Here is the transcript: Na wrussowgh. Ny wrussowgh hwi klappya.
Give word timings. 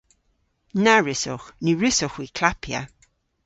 Na 0.83 0.95
wrussowgh. 1.01 1.47
Ny 1.63 1.71
wrussowgh 1.75 2.17
hwi 2.17 2.27
klappya. 2.37 2.81